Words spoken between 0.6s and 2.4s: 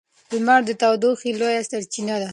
د تودوخې لویه سرچینه ده.